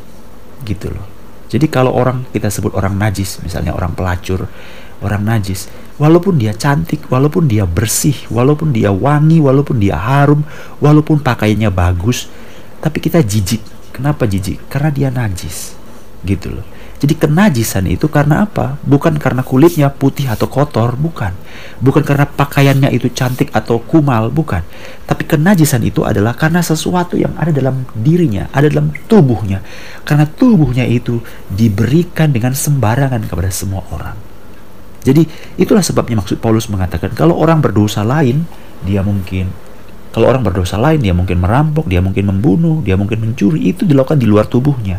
Gitu 0.62 0.90
loh. 0.94 1.06
Jadi 1.46 1.66
kalau 1.70 1.94
orang 1.94 2.26
kita 2.34 2.50
sebut 2.50 2.74
orang 2.74 2.98
najis, 2.98 3.38
misalnya 3.42 3.70
orang 3.70 3.94
pelacur, 3.94 4.50
orang 4.98 5.22
najis, 5.22 5.70
walaupun 5.94 6.42
dia 6.42 6.50
cantik, 6.50 7.06
walaupun 7.06 7.46
dia 7.46 7.62
bersih, 7.62 8.16
walaupun 8.34 8.74
dia 8.74 8.90
wangi, 8.90 9.38
walaupun 9.38 9.78
dia 9.78 9.94
harum, 9.94 10.42
walaupun 10.82 11.22
pakaiannya 11.22 11.70
bagus, 11.70 12.26
tapi 12.82 12.98
kita 12.98 13.22
jijik. 13.22 13.75
Kenapa 13.96 14.28
jijik? 14.28 14.68
Karena 14.68 14.92
dia 14.92 15.08
najis. 15.08 15.72
Gitu 16.20 16.52
loh. 16.52 16.66
Jadi 16.96 17.12
kenajisan 17.12 17.84
itu 17.88 18.08
karena 18.08 18.48
apa? 18.48 18.80
Bukan 18.80 19.20
karena 19.20 19.44
kulitnya 19.44 19.92
putih 19.92 20.32
atau 20.32 20.48
kotor, 20.48 20.96
bukan. 20.96 21.32
Bukan 21.80 22.00
karena 22.00 22.24
pakaiannya 22.24 22.88
itu 22.92 23.12
cantik 23.12 23.52
atau 23.52 23.80
kumal, 23.84 24.32
bukan. 24.32 24.64
Tapi 25.04 25.28
kenajisan 25.28 25.84
itu 25.84 26.08
adalah 26.08 26.32
karena 26.32 26.64
sesuatu 26.64 27.20
yang 27.20 27.36
ada 27.36 27.52
dalam 27.52 27.84
dirinya, 27.92 28.48
ada 28.48 28.72
dalam 28.72 28.96
tubuhnya. 29.08 29.60
Karena 30.08 30.24
tubuhnya 30.24 30.88
itu 30.88 31.20
diberikan 31.52 32.32
dengan 32.32 32.56
sembarangan 32.56 33.28
kepada 33.28 33.52
semua 33.52 33.84
orang. 33.92 34.16
Jadi 35.04 35.22
itulah 35.60 35.84
sebabnya 35.84 36.24
maksud 36.24 36.40
Paulus 36.40 36.66
mengatakan 36.72 37.12
kalau 37.12 37.36
orang 37.36 37.60
berdosa 37.60 38.02
lain, 38.02 38.48
dia 38.88 39.04
mungkin 39.04 39.65
kalau 40.16 40.32
orang 40.32 40.40
berdosa 40.40 40.80
lain, 40.80 41.04
dia 41.04 41.12
mungkin 41.12 41.36
merampok, 41.36 41.84
dia 41.84 42.00
mungkin 42.00 42.32
membunuh, 42.32 42.80
dia 42.80 42.96
mungkin 42.96 43.20
mencuri, 43.20 43.68
itu 43.68 43.84
dilakukan 43.84 44.16
di 44.16 44.24
luar 44.24 44.48
tubuhnya 44.48 44.96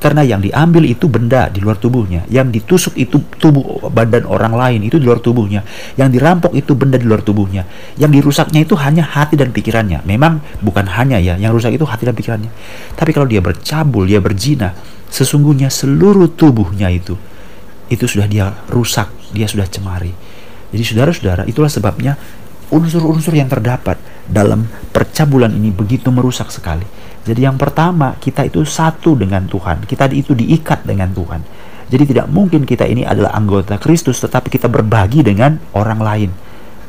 karena 0.00 0.24
yang 0.24 0.40
diambil 0.40 0.88
itu 0.88 1.12
benda 1.12 1.52
di 1.52 1.60
luar 1.60 1.76
tubuhnya, 1.76 2.24
yang 2.32 2.48
ditusuk 2.48 2.96
itu 2.96 3.20
tubuh 3.36 3.84
badan 3.92 4.24
orang 4.24 4.56
lain 4.56 4.80
itu 4.88 4.96
di 4.96 5.04
luar 5.04 5.20
tubuhnya, 5.20 5.60
yang 6.00 6.08
dirampok 6.08 6.56
itu 6.56 6.72
benda 6.72 6.96
di 6.96 7.04
luar 7.04 7.20
tubuhnya, 7.20 7.68
yang 8.00 8.08
dirusaknya 8.08 8.64
itu 8.64 8.72
hanya 8.80 9.04
hati 9.04 9.36
dan 9.36 9.52
pikirannya. 9.52 10.00
Memang 10.08 10.40
bukan 10.64 10.88
hanya 10.96 11.20
ya, 11.20 11.36
yang 11.36 11.52
rusak 11.52 11.76
itu 11.76 11.84
hati 11.84 12.08
dan 12.08 12.16
pikirannya. 12.16 12.48
Tapi 12.96 13.12
kalau 13.12 13.28
dia 13.28 13.44
bercabul, 13.44 14.08
dia 14.08 14.24
berzina, 14.24 14.72
sesungguhnya 15.12 15.68
seluruh 15.68 16.32
tubuhnya 16.32 16.88
itu 16.88 17.20
itu 17.90 18.06
sudah 18.06 18.24
dia 18.30 18.54
rusak, 18.72 19.10
dia 19.36 19.44
sudah 19.50 19.66
cemari. 19.68 20.14
Jadi 20.70 20.82
saudara-saudara, 20.86 21.42
itulah 21.50 21.66
sebabnya 21.66 22.14
unsur-unsur 22.70 23.34
yang 23.34 23.50
terdapat 23.50 23.98
dalam 24.26 24.66
percabulan 24.94 25.50
ini 25.50 25.74
begitu 25.74 26.08
merusak 26.14 26.48
sekali. 26.54 26.86
Jadi 27.26 27.44
yang 27.44 27.60
pertama, 27.60 28.16
kita 28.16 28.48
itu 28.48 28.64
satu 28.64 29.18
dengan 29.18 29.44
Tuhan. 29.44 29.84
Kita 29.84 30.08
itu 30.10 30.32
diikat 30.32 30.88
dengan 30.88 31.12
Tuhan. 31.12 31.42
Jadi 31.90 32.14
tidak 32.14 32.30
mungkin 32.30 32.62
kita 32.62 32.86
ini 32.86 33.02
adalah 33.02 33.34
anggota 33.34 33.74
Kristus 33.76 34.22
tetapi 34.22 34.46
kita 34.46 34.70
berbagi 34.70 35.26
dengan 35.26 35.58
orang 35.74 35.98
lain. 35.98 36.30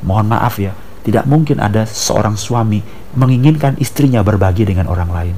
Mohon 0.05 0.37
maaf 0.37 0.61
ya, 0.61 0.77
tidak 1.01 1.25
mungkin 1.25 1.57
ada 1.57 1.89
seorang 1.89 2.37
suami 2.37 2.85
menginginkan 3.17 3.81
istrinya 3.81 4.21
berbagi 4.21 4.61
dengan 4.69 4.85
orang 4.85 5.09
lain. 5.09 5.35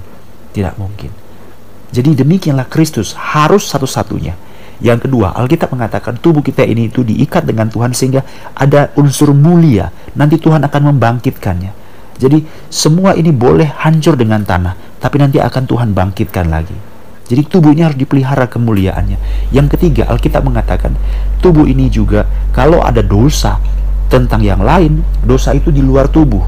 Tidak 0.51 0.75
mungkin. 0.75 1.09
Jadi 1.95 2.11
demikianlah 2.19 2.67
Kristus 2.67 3.15
harus 3.15 3.63
satu-satunya. 3.71 4.35
Yang 4.83 5.07
kedua, 5.07 5.31
Alkitab 5.31 5.71
mengatakan 5.71 6.19
tubuh 6.19 6.43
kita 6.43 6.67
ini 6.67 6.91
itu 6.91 7.07
diikat 7.07 7.47
dengan 7.47 7.71
Tuhan 7.71 7.95
sehingga 7.95 8.19
ada 8.51 8.91
unsur 8.99 9.31
mulia. 9.31 9.87
Nanti 10.19 10.35
Tuhan 10.35 10.59
akan 10.67 10.91
membangkitkannya. 10.91 11.71
Jadi 12.19 12.43
semua 12.67 13.15
ini 13.15 13.31
boleh 13.31 13.71
hancur 13.79 14.19
dengan 14.19 14.43
tanah, 14.43 14.99
tapi 14.99 15.23
nanti 15.23 15.39
akan 15.39 15.63
Tuhan 15.63 15.89
bangkitkan 15.95 16.51
lagi. 16.51 16.75
Jadi 17.23 17.41
tubuh 17.47 17.71
ini 17.71 17.87
harus 17.87 17.95
dipelihara 17.95 18.51
kemuliaannya. 18.51 19.49
Yang 19.55 19.79
ketiga, 19.79 20.11
Alkitab 20.11 20.43
mengatakan 20.43 20.93
tubuh 21.39 21.63
ini 21.63 21.87
juga 21.87 22.27
kalau 22.51 22.83
ada 22.83 22.99
dosa 22.99 23.57
tentang 24.11 24.43
yang 24.43 24.59
lain, 24.59 24.99
dosa 25.23 25.55
itu 25.55 25.71
di 25.71 25.79
luar 25.79 26.11
tubuh. 26.11 26.43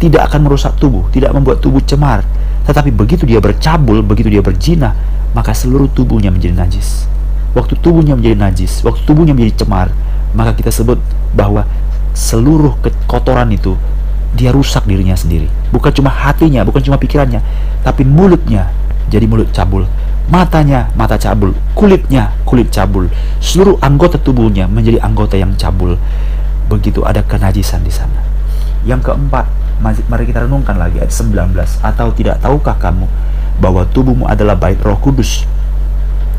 Tidak 0.00 0.24
akan 0.24 0.48
merusak 0.48 0.80
tubuh, 0.80 1.04
tidak 1.12 1.36
membuat 1.36 1.60
tubuh 1.60 1.84
cemar. 1.84 2.24
Tetapi 2.64 2.90
begitu 2.96 3.28
dia 3.28 3.44
bercabul, 3.44 4.00
begitu 4.00 4.32
dia 4.32 4.40
berzina, 4.40 4.96
maka 5.36 5.52
seluruh 5.52 5.92
tubuhnya 5.92 6.32
menjadi 6.32 6.56
najis. 6.56 7.17
Waktu 7.56 7.80
tubuhnya 7.80 8.14
menjadi 8.18 8.36
najis, 8.36 8.84
waktu 8.84 9.00
tubuhnya 9.08 9.32
menjadi 9.32 9.64
cemar, 9.64 9.88
maka 10.36 10.52
kita 10.52 10.68
sebut 10.68 11.00
bahwa 11.32 11.64
seluruh 12.12 12.76
kotoran 13.08 13.48
itu 13.54 13.78
dia 14.36 14.52
rusak 14.52 14.84
dirinya 14.84 15.16
sendiri. 15.16 15.48
Bukan 15.72 15.90
cuma 15.94 16.12
hatinya, 16.12 16.62
bukan 16.62 16.84
cuma 16.84 17.00
pikirannya, 17.00 17.40
tapi 17.80 18.04
mulutnya 18.04 18.68
jadi 19.08 19.24
mulut 19.24 19.48
cabul. 19.50 19.88
Matanya, 20.28 20.92
mata 20.92 21.16
cabul. 21.16 21.56
Kulitnya, 21.72 22.36
kulit 22.44 22.68
cabul. 22.68 23.08
Seluruh 23.40 23.80
anggota 23.80 24.20
tubuhnya 24.20 24.68
menjadi 24.68 25.00
anggota 25.00 25.40
yang 25.40 25.56
cabul. 25.56 25.96
Begitu 26.68 27.00
ada 27.00 27.24
kenajisan 27.24 27.80
di 27.80 27.88
sana. 27.88 28.20
Yang 28.84 29.08
keempat, 29.08 29.48
mari 29.80 30.24
kita 30.28 30.44
renungkan 30.44 30.76
lagi 30.76 31.00
ayat 31.00 31.08
19. 31.08 31.80
Atau 31.80 32.12
tidak 32.12 32.44
tahukah 32.44 32.76
kamu 32.76 33.08
bahwa 33.56 33.88
tubuhmu 33.88 34.28
adalah 34.28 34.52
bait 34.52 34.76
roh 34.84 35.00
kudus 35.00 35.48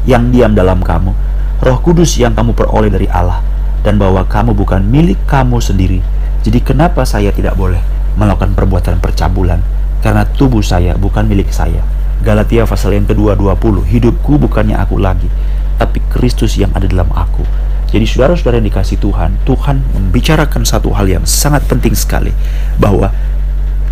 yang 0.07 0.31
diam 0.31 0.55
dalam 0.55 0.79
kamu. 0.83 1.11
Roh 1.59 1.79
kudus 1.83 2.15
yang 2.15 2.37
kamu 2.37 2.55
peroleh 2.55 2.91
dari 2.91 3.07
Allah. 3.11 3.43
Dan 3.79 3.95
bahwa 3.95 4.27
kamu 4.27 4.55
bukan 4.55 4.83
milik 4.83 5.23
kamu 5.23 5.63
sendiri, 5.63 6.03
jadi 6.43 6.59
kenapa 6.59 7.07
saya 7.07 7.31
tidak 7.31 7.55
boleh 7.55 7.79
melakukan 8.19 8.51
perbuatan 8.51 8.99
percabulan? 8.99 9.63
Karena 10.03 10.27
tubuh 10.27 10.59
saya 10.59 10.99
bukan 10.99 11.23
milik 11.23 11.47
saya. 11.51 11.79
Galatia 12.19 12.67
pasal 12.67 12.99
yang 12.99 13.07
kedua 13.07 13.31
20 13.39 13.87
Hidupku 13.87 14.35
bukannya 14.43 14.75
aku 14.75 14.99
lagi 14.99 15.31
Tapi 15.79 16.03
Kristus 16.11 16.59
yang 16.59 16.67
ada 16.75 16.83
dalam 16.83 17.07
aku 17.15 17.47
Jadi 17.95 18.03
saudara-saudara 18.03 18.59
yang 18.59 18.67
dikasih 18.67 18.99
Tuhan 18.99 19.39
Tuhan 19.47 19.79
membicarakan 19.95 20.67
satu 20.67 20.91
hal 20.91 21.07
yang 21.07 21.23
sangat 21.23 21.63
penting 21.71 21.95
sekali 21.95 22.35
Bahwa 22.75 23.07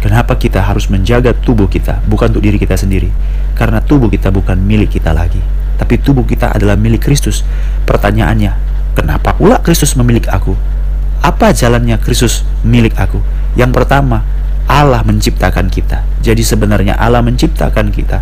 Kenapa 0.03 0.35
kita 0.35 0.59
harus 0.59 0.91
menjaga 0.91 1.31
tubuh 1.31 1.71
kita 1.71 2.03
Bukan 2.03 2.35
untuk 2.35 2.43
diri 2.43 2.59
kita 2.59 2.75
sendiri 2.75 3.07
Karena 3.55 3.79
tubuh 3.79 4.11
kita 4.11 4.27
bukan 4.27 4.59
milik 4.59 4.99
kita 4.99 5.15
lagi 5.15 5.39
Tapi 5.77 6.01
tubuh 6.01 6.25
kita 6.25 6.57
adalah 6.57 6.73
milik 6.73 7.05
Kristus 7.05 7.45
Pertanyaannya 7.85 8.53
Kenapa 8.97 9.37
pula 9.37 9.61
Kristus 9.61 9.93
memiliki 9.93 10.27
aku 10.27 10.57
apa 11.21 11.53
jalannya 11.53 11.97
Kristus 11.99 12.45
milik 12.61 12.95
aku? 12.97 13.19
Yang 13.57 13.71
pertama, 13.73 14.21
Allah 14.69 15.01
menciptakan 15.01 15.67
kita. 15.67 16.05
Jadi 16.21 16.43
sebenarnya 16.45 16.95
Allah 16.95 17.19
menciptakan 17.25 17.89
kita. 17.89 18.21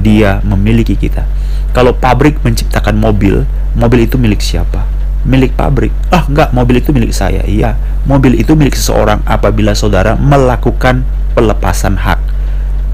Dia 0.00 0.40
memiliki 0.40 0.96
kita. 0.96 1.28
Kalau 1.76 1.92
pabrik 1.94 2.40
menciptakan 2.40 2.96
mobil, 2.96 3.44
mobil 3.76 4.00
itu 4.08 4.16
milik 4.16 4.40
siapa? 4.40 4.88
Milik 5.22 5.52
pabrik. 5.52 5.92
Ah, 6.08 6.24
enggak, 6.24 6.50
mobil 6.56 6.80
itu 6.80 6.90
milik 6.96 7.12
saya. 7.12 7.44
Iya, 7.44 7.76
mobil 8.08 8.40
itu 8.40 8.56
milik 8.56 8.72
seseorang 8.72 9.20
apabila 9.28 9.76
saudara 9.76 10.16
melakukan 10.16 11.04
pelepasan 11.36 12.00
hak. 12.00 12.18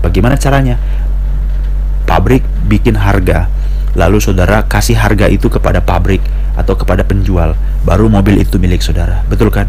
Bagaimana 0.03 0.35
caranya? 0.35 0.77
Pabrik 2.05 2.43
bikin 2.67 2.99
harga, 2.99 3.47
lalu 3.97 4.21
saudara 4.21 4.63
kasih 4.69 4.95
harga 4.95 5.27
itu 5.27 5.49
kepada 5.49 5.81
pabrik 5.81 6.21
atau 6.55 6.77
kepada 6.77 7.03
penjual, 7.03 7.57
baru 7.83 8.13
mobil 8.13 8.45
itu 8.45 8.61
milik 8.61 8.85
saudara. 8.85 9.25
Betul 9.27 9.49
kan? 9.49 9.67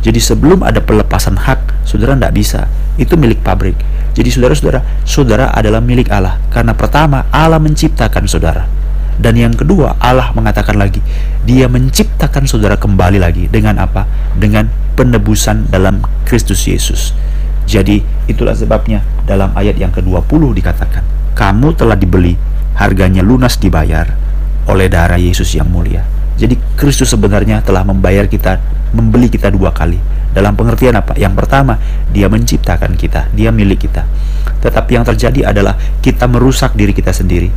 Jadi 0.00 0.20
sebelum 0.20 0.64
ada 0.64 0.80
pelepasan 0.80 1.36
hak, 1.36 1.84
saudara 1.84 2.16
tidak 2.16 2.32
bisa. 2.36 2.60
Itu 2.96 3.16
milik 3.16 3.40
pabrik. 3.44 3.76
Jadi 4.16 4.28
saudara-saudara, 4.32 4.80
saudara 5.04 5.52
adalah 5.52 5.80
milik 5.80 6.08
Allah. 6.08 6.40
Karena 6.48 6.72
pertama, 6.72 7.28
Allah 7.32 7.60
menciptakan 7.60 8.24
saudara. 8.24 8.64
Dan 9.20 9.36
yang 9.36 9.52
kedua, 9.52 10.00
Allah 10.00 10.32
mengatakan 10.32 10.80
lagi, 10.80 11.04
dia 11.44 11.68
menciptakan 11.68 12.48
saudara 12.48 12.80
kembali 12.80 13.20
lagi. 13.20 13.52
Dengan 13.52 13.76
apa? 13.76 14.08
Dengan 14.40 14.72
penebusan 14.96 15.68
dalam 15.68 16.00
Kristus 16.24 16.64
Yesus. 16.64 17.12
Jadi 17.68 18.00
itulah 18.24 18.56
sebabnya 18.56 19.04
dalam 19.28 19.52
ayat 19.52 19.76
yang 19.76 19.92
ke-20 19.92 20.56
dikatakan, 20.56 21.04
kamu 21.36 21.76
telah 21.76 21.94
dibeli 21.94 22.34
harganya 22.80 23.20
lunas 23.20 23.60
dibayar 23.60 24.08
oleh 24.64 24.88
darah 24.88 25.20
Yesus 25.20 25.52
yang 25.52 25.68
mulia. 25.68 26.00
Jadi 26.40 26.56
Kristus 26.80 27.12
sebenarnya 27.12 27.60
telah 27.60 27.84
membayar 27.84 28.24
kita, 28.24 28.56
membeli 28.96 29.28
kita 29.28 29.52
dua 29.52 29.76
kali. 29.76 30.00
Dalam 30.32 30.56
pengertian 30.56 30.96
apa? 30.96 31.12
Yang 31.20 31.44
pertama, 31.44 31.76
dia 32.08 32.32
menciptakan 32.32 32.96
kita, 32.96 33.28
dia 33.36 33.52
milik 33.52 33.84
kita. 33.84 34.08
Tetapi 34.64 34.96
yang 34.96 35.04
terjadi 35.04 35.52
adalah 35.52 35.76
kita 36.00 36.24
merusak 36.24 36.72
diri 36.72 36.96
kita 36.96 37.12
sendiri. 37.12 37.52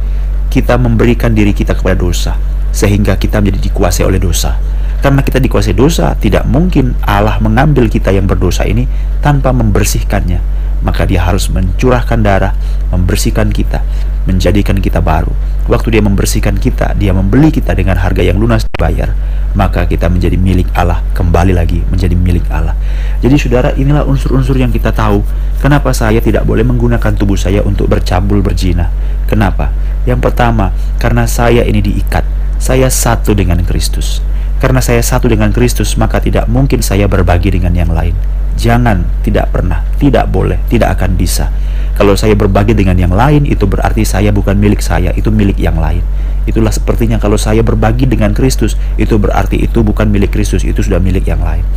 Kita 0.52 0.76
memberikan 0.76 1.32
diri 1.32 1.56
kita 1.56 1.80
kepada 1.80 1.96
dosa, 1.96 2.36
sehingga 2.76 3.16
kita 3.16 3.40
menjadi 3.40 3.72
dikuasai 3.72 4.04
oleh 4.04 4.20
dosa. 4.20 4.60
Karena 5.00 5.24
kita 5.24 5.40
dikuasai 5.40 5.76
dosa, 5.76 6.12
tidak 6.20 6.44
mungkin 6.50 6.98
Allah 7.08 7.40
mengambil 7.40 7.88
kita 7.88 8.12
yang 8.12 8.28
berdosa 8.28 8.68
ini 8.68 8.90
tanpa 9.24 9.56
membersihkannya. 9.56 10.40
Maka 10.84 11.08
dia 11.08 11.24
harus 11.24 11.48
mencurahkan 11.48 12.20
darah, 12.20 12.54
membersihkan 12.92 13.50
kita, 13.50 13.82
menjadikan 14.28 14.78
kita 14.80 15.00
baru. 15.00 15.32
Waktu 15.72 15.96
dia 15.96 16.04
membersihkan 16.04 16.60
kita, 16.60 16.92
dia 17.00 17.16
membeli 17.16 17.48
kita 17.48 17.72
dengan 17.72 17.96
harga 17.96 18.20
yang 18.20 18.36
lunas 18.36 18.68
dibayar, 18.68 19.16
maka 19.56 19.88
kita 19.88 20.12
menjadi 20.12 20.36
milik 20.36 20.68
Allah, 20.76 21.00
kembali 21.16 21.56
lagi 21.56 21.80
menjadi 21.88 22.12
milik 22.20 22.44
Allah. 22.52 22.76
Jadi 23.24 23.36
saudara, 23.40 23.72
inilah 23.80 24.04
unsur-unsur 24.04 24.60
yang 24.60 24.76
kita 24.76 24.92
tahu. 24.92 25.24
Kenapa 25.64 25.96
saya 25.96 26.20
tidak 26.20 26.44
boleh 26.44 26.68
menggunakan 26.68 27.16
tubuh 27.16 27.40
saya 27.40 27.64
untuk 27.64 27.88
bercabul 27.88 28.44
berzina? 28.44 28.92
Kenapa? 29.24 29.72
Yang 30.04 30.20
pertama, 30.20 30.76
karena 31.00 31.24
saya 31.24 31.64
ini 31.64 31.80
diikat. 31.80 32.28
Saya 32.60 32.92
satu 32.92 33.32
dengan 33.32 33.64
Kristus. 33.64 34.20
Karena 34.64 34.80
saya 34.80 35.04
satu 35.04 35.28
dengan 35.28 35.52
Kristus, 35.52 36.00
maka 36.00 36.24
tidak 36.24 36.48
mungkin 36.48 36.80
saya 36.80 37.04
berbagi 37.12 37.52
dengan 37.52 37.76
yang 37.76 37.92
lain. 37.92 38.16
Jangan, 38.56 39.04
tidak 39.20 39.52
pernah, 39.52 39.84
tidak 40.00 40.32
boleh, 40.32 40.56
tidak 40.72 40.96
akan 40.96 41.20
bisa. 41.20 41.52
Kalau 42.00 42.16
saya 42.16 42.32
berbagi 42.32 42.72
dengan 42.72 42.96
yang 42.96 43.12
lain, 43.12 43.44
itu 43.44 43.68
berarti 43.68 44.08
saya 44.08 44.32
bukan 44.32 44.56
milik 44.56 44.80
saya, 44.80 45.12
itu 45.20 45.28
milik 45.36 45.60
yang 45.60 45.76
lain. 45.76 46.00
Itulah 46.48 46.72
sepertinya 46.72 47.20
kalau 47.20 47.36
saya 47.36 47.60
berbagi 47.60 48.08
dengan 48.08 48.32
Kristus, 48.32 48.80
itu 48.96 49.20
berarti 49.20 49.60
itu 49.68 49.84
bukan 49.84 50.08
milik 50.08 50.32
Kristus, 50.32 50.64
itu 50.64 50.80
sudah 50.80 51.04
milik 51.04 51.28
yang 51.28 51.44
lain. 51.44 51.68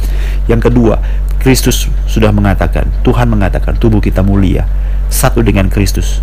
Yang 0.47 0.71
kedua, 0.71 1.03
Kristus 1.43 1.91
sudah 2.07 2.31
mengatakan, 2.31 2.87
Tuhan 3.03 3.27
mengatakan 3.27 3.75
tubuh 3.83 3.99
kita 3.99 4.23
mulia, 4.23 4.63
satu 5.11 5.43
dengan 5.43 5.67
Kristus. 5.75 6.23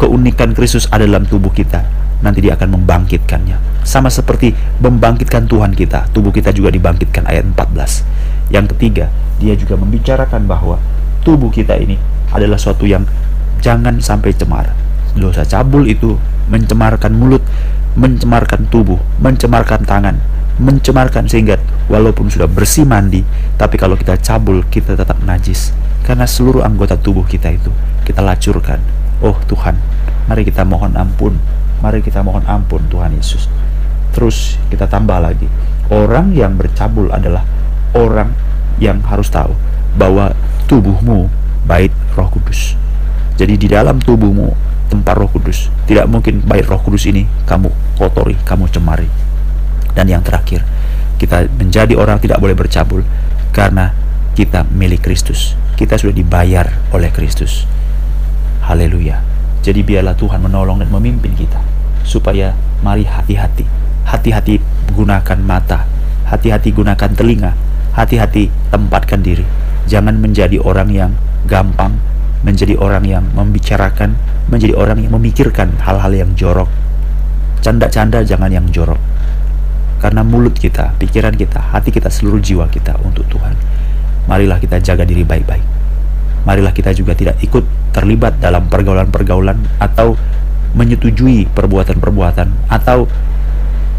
Keunikan 0.00 0.56
Kristus 0.56 0.88
ada 0.88 1.04
dalam 1.04 1.28
tubuh 1.28 1.52
kita, 1.52 1.84
nanti 2.22 2.38
dia 2.40 2.54
akan 2.54 2.78
membangkitkannya. 2.78 3.82
Sama 3.82 4.08
seperti 4.08 4.54
membangkitkan 4.78 5.50
Tuhan 5.50 5.74
kita, 5.74 6.08
tubuh 6.14 6.30
kita 6.30 6.54
juga 6.54 6.70
dibangkitkan 6.70 7.26
ayat 7.26 7.44
14. 7.50 8.06
Yang 8.54 8.66
ketiga, 8.78 9.10
dia 9.42 9.58
juga 9.58 9.74
membicarakan 9.74 10.46
bahwa 10.46 10.78
tubuh 11.26 11.50
kita 11.50 11.74
ini 11.76 11.98
adalah 12.30 12.56
suatu 12.56 12.86
yang 12.86 13.04
jangan 13.58 13.98
sampai 13.98 14.32
cemar. 14.32 14.70
Dosa 15.18 15.44
cabul 15.44 15.90
itu 15.90 16.16
mencemarkan 16.48 17.12
mulut, 17.12 17.42
mencemarkan 17.98 18.70
tubuh, 18.72 19.02
mencemarkan 19.20 19.84
tangan, 19.84 20.16
mencemarkan 20.56 21.28
sehingga 21.28 21.60
walaupun 21.90 22.30
sudah 22.30 22.48
bersih 22.48 22.86
mandi, 22.86 23.26
tapi 23.58 23.76
kalau 23.76 23.98
kita 23.98 24.16
cabul 24.16 24.64
kita 24.70 24.96
tetap 24.96 25.20
najis 25.26 25.74
karena 26.02 26.26
seluruh 26.26 26.66
anggota 26.66 26.98
tubuh 26.98 27.22
kita 27.22 27.52
itu 27.52 27.70
kita 28.02 28.20
lacurkan. 28.24 28.82
Oh 29.22 29.38
Tuhan, 29.46 29.78
mari 30.26 30.42
kita 30.42 30.66
mohon 30.66 30.98
ampun 30.98 31.38
Mari 31.82 31.98
kita 31.98 32.22
mohon 32.22 32.46
ampun 32.46 32.86
Tuhan 32.86 33.10
Yesus. 33.18 33.50
Terus 34.14 34.54
kita 34.70 34.86
tambah 34.86 35.18
lagi, 35.18 35.50
orang 35.90 36.30
yang 36.30 36.54
bercabul 36.54 37.10
adalah 37.10 37.42
orang 37.98 38.30
yang 38.78 39.02
harus 39.02 39.26
tahu 39.26 39.50
bahwa 39.98 40.30
tubuhmu 40.70 41.26
bait 41.66 41.90
Roh 42.14 42.30
Kudus. 42.30 42.78
Jadi 43.34 43.58
di 43.58 43.66
dalam 43.66 43.98
tubuhmu 43.98 44.54
tempat 44.94 45.18
Roh 45.18 45.26
Kudus. 45.26 45.74
Tidak 45.90 46.06
mungkin 46.06 46.38
bait 46.46 46.62
Roh 46.70 46.78
Kudus 46.78 47.02
ini 47.10 47.26
kamu 47.50 47.98
kotori, 47.98 48.38
kamu 48.46 48.70
cemari. 48.70 49.10
Dan 49.90 50.06
yang 50.06 50.22
terakhir, 50.22 50.62
kita 51.18 51.50
menjadi 51.58 51.98
orang 51.98 52.22
tidak 52.22 52.38
boleh 52.38 52.54
bercabul 52.54 53.02
karena 53.50 53.90
kita 54.38 54.62
milik 54.70 55.02
Kristus. 55.02 55.58
Kita 55.74 55.98
sudah 55.98 56.14
dibayar 56.14 56.70
oleh 56.94 57.10
Kristus. 57.10 57.66
Haleluya. 58.70 59.18
Jadi 59.66 59.82
biarlah 59.82 60.14
Tuhan 60.14 60.38
menolong 60.38 60.78
dan 60.78 60.88
memimpin 60.94 61.34
kita 61.34 61.71
supaya 62.02 62.54
mari 62.84 63.06
hati-hati. 63.06 63.66
Hati-hati 64.02 64.58
gunakan 64.92 65.38
mata, 65.40 65.86
hati-hati 66.26 66.74
gunakan 66.74 67.10
telinga, 67.14 67.54
hati-hati 67.94 68.50
tempatkan 68.70 69.22
diri. 69.22 69.46
Jangan 69.86 70.18
menjadi 70.18 70.58
orang 70.62 70.90
yang 70.90 71.12
gampang, 71.46 71.98
menjadi 72.42 72.78
orang 72.78 73.06
yang 73.06 73.24
membicarakan, 73.34 74.18
menjadi 74.50 74.74
orang 74.78 75.02
yang 75.02 75.14
memikirkan 75.14 75.74
hal-hal 75.82 76.12
yang 76.12 76.30
jorok. 76.34 76.68
Canda-canda 77.62 78.26
jangan 78.26 78.50
yang 78.50 78.66
jorok. 78.70 78.98
Karena 80.02 80.26
mulut 80.26 80.58
kita, 80.58 80.98
pikiran 80.98 81.38
kita, 81.38 81.62
hati 81.62 81.94
kita, 81.94 82.10
seluruh 82.10 82.42
jiwa 82.42 82.66
kita 82.66 82.98
untuk 83.06 83.22
Tuhan. 83.30 83.54
Marilah 84.26 84.58
kita 84.58 84.82
jaga 84.82 85.06
diri 85.06 85.22
baik-baik 85.22 85.82
marilah 86.42 86.74
kita 86.74 86.90
juga 86.90 87.14
tidak 87.14 87.38
ikut 87.42 87.94
terlibat 87.94 88.42
dalam 88.42 88.66
pergaulan-pergaulan 88.66 89.58
atau 89.78 90.18
menyetujui 90.72 91.48
perbuatan-perbuatan 91.52 92.68
atau 92.68 93.04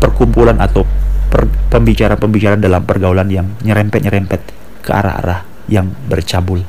perkumpulan 0.01 0.57
atau 0.59 0.83
pembicaraan-pembicaraan 1.69 2.61
dalam 2.61 2.83
pergaulan 2.85 3.29
yang 3.29 3.47
nyerempet-nyerempet 3.65 4.41
ke 4.85 4.91
arah-arah 4.93 5.45
yang 5.69 5.89
bercabul. 6.09 6.61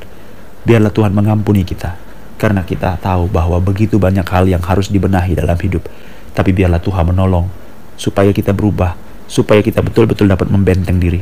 Biarlah 0.65 0.93
Tuhan 0.93 1.13
mengampuni 1.13 1.67
kita 1.67 1.97
karena 2.41 2.65
kita 2.65 2.97
tahu 3.01 3.29
bahwa 3.29 3.61
begitu 3.61 4.01
banyak 4.01 4.25
hal 4.25 4.49
yang 4.49 4.65
harus 4.65 4.89
dibenahi 4.89 5.37
dalam 5.37 5.57
hidup. 5.61 5.85
Tapi 6.33 6.51
biarlah 6.57 6.81
Tuhan 6.81 7.13
menolong 7.13 7.47
supaya 8.01 8.33
kita 8.33 8.57
berubah, 8.57 8.97
supaya 9.29 9.61
kita 9.61 9.85
betul-betul 9.85 10.27
dapat 10.29 10.49
membenteng 10.49 10.97
diri. 10.97 11.21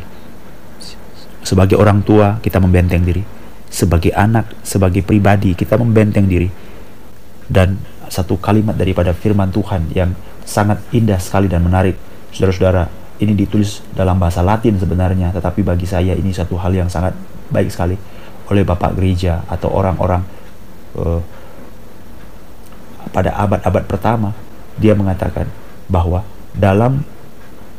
Sebagai 1.43 1.75
orang 1.75 2.07
tua, 2.07 2.39
kita 2.39 2.63
membenteng 2.63 3.03
diri 3.03 3.43
sebagai 3.73 4.13
anak, 4.13 4.53
sebagai 4.61 5.01
pribadi, 5.01 5.57
kita 5.57 5.81
membenteng 5.81 6.29
diri. 6.29 6.53
Dan 7.49 7.81
satu 8.13 8.37
kalimat 8.37 8.77
daripada 8.77 9.17
firman 9.17 9.49
Tuhan 9.49 9.89
yang 9.97 10.13
sangat 10.45 10.85
indah 10.93 11.17
sekali 11.17 11.49
dan 11.49 11.65
menarik. 11.65 11.97
Saudara-saudara, 12.29 12.85
ini 13.25 13.33
ditulis 13.33 13.81
dalam 13.97 14.21
bahasa 14.21 14.45
Latin 14.45 14.77
sebenarnya, 14.77 15.33
tetapi 15.33 15.65
bagi 15.65 15.89
saya 15.89 16.13
ini 16.13 16.29
satu 16.29 16.61
hal 16.61 16.77
yang 16.77 16.93
sangat 16.93 17.17
baik 17.49 17.73
sekali 17.73 17.97
oleh 18.53 18.69
Bapak 18.69 18.93
Gereja 19.01 19.41
atau 19.49 19.73
orang-orang 19.73 20.21
uh, 21.01 21.25
pada 23.09 23.33
abad-abad 23.33 23.85
pertama. 23.89 24.37
Dia 24.77 24.93
mengatakan 24.93 25.49
bahwa 25.89 26.25
dalam 26.53 27.05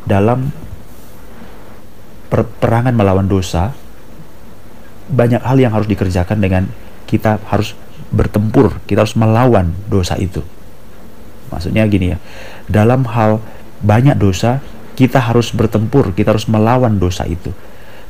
dalam 0.05 0.49
perangan 2.33 2.93
melawan 2.93 3.29
dosa 3.29 3.73
banyak 5.09 5.41
hal 5.45 5.57
yang 5.61 5.73
harus 5.73 5.85
dikerjakan 5.85 6.41
dengan 6.41 6.63
kita 7.05 7.37
harus 7.49 7.77
bertempur, 8.13 8.77
kita 8.85 9.03
harus 9.03 9.17
melawan 9.17 9.73
dosa 9.89 10.15
itu. 10.21 10.45
Maksudnya 11.49 11.89
gini 11.89 12.13
ya, 12.13 12.17
dalam 12.69 13.03
hal 13.09 13.41
banyak 13.81 14.15
dosa, 14.15 14.61
kita 14.93 15.17
harus 15.17 15.49
bertempur, 15.51 16.13
kita 16.13 16.31
harus 16.31 16.45
melawan 16.45 17.01
dosa 17.01 17.25
itu. 17.25 17.49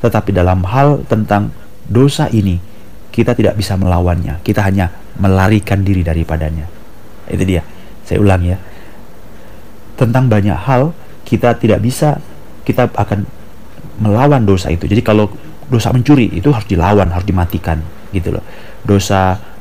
Tetapi 0.04 0.36
dalam 0.36 0.68
hal 0.68 1.08
tentang 1.08 1.56
dosa 1.88 2.28
ini, 2.28 2.60
kita 3.10 3.32
tidak 3.32 3.56
bisa 3.56 3.80
melawannya, 3.80 4.44
kita 4.44 4.60
hanya 4.64 4.92
melarikan 5.16 5.82
diri 5.82 6.04
daripadanya. 6.04 6.68
Itu 7.32 7.48
dia, 7.48 7.64
saya 8.04 8.20
ulang 8.20 8.44
ya. 8.44 8.60
Tentang 9.96 10.28
banyak 10.28 10.58
hal, 10.68 10.92
kita 11.24 11.56
tidak 11.56 11.80
bisa, 11.80 12.20
kita 12.68 12.92
akan 12.92 13.24
melawan 14.04 14.44
dosa 14.44 14.68
itu. 14.68 14.84
Jadi 14.84 15.00
kalau 15.00 15.32
dosa 15.72 15.96
mencuri 15.96 16.28
itu 16.36 16.52
harus 16.52 16.68
dilawan, 16.68 17.08
harus 17.08 17.24
dimatikan 17.24 17.80
gitu 18.12 18.36
loh. 18.36 18.44
Dosa 18.84 19.53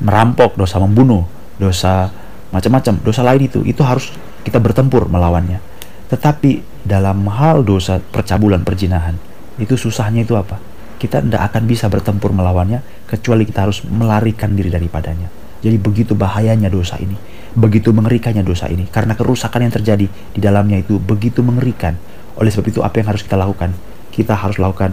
merampok, 0.00 0.56
dosa 0.56 0.80
membunuh, 0.80 1.24
dosa 1.56 2.10
macam-macam, 2.50 2.98
dosa 3.04 3.22
lain 3.22 3.46
itu 3.46 3.60
itu 3.62 3.80
harus 3.84 4.10
kita 4.42 4.58
bertempur 4.58 5.06
melawannya. 5.06 5.62
Tetapi 6.10 6.82
dalam 6.82 7.22
hal 7.30 7.62
dosa 7.62 8.02
percabulan, 8.02 8.66
perjinahan, 8.66 9.14
itu 9.60 9.78
susahnya 9.78 10.26
itu 10.26 10.34
apa? 10.34 10.58
Kita 11.00 11.24
tidak 11.24 11.52
akan 11.52 11.62
bisa 11.64 11.88
bertempur 11.88 12.34
melawannya 12.34 12.82
kecuali 13.08 13.46
kita 13.46 13.68
harus 13.68 13.86
melarikan 13.86 14.52
diri 14.52 14.68
daripadanya. 14.68 15.30
Jadi 15.60 15.76
begitu 15.76 16.16
bahayanya 16.16 16.72
dosa 16.72 16.96
ini, 16.96 17.14
begitu 17.52 17.92
mengerikannya 17.92 18.40
dosa 18.40 18.66
ini 18.66 18.88
karena 18.88 19.12
kerusakan 19.12 19.68
yang 19.68 19.74
terjadi 19.76 20.06
di 20.08 20.40
dalamnya 20.40 20.80
itu 20.80 20.96
begitu 20.96 21.44
mengerikan. 21.44 21.94
Oleh 22.40 22.48
sebab 22.48 22.72
itu 22.72 22.80
apa 22.80 22.96
yang 23.00 23.12
harus 23.12 23.20
kita 23.20 23.36
lakukan? 23.36 23.76
kita 24.10 24.34
harus 24.34 24.58
lakukan 24.58 24.92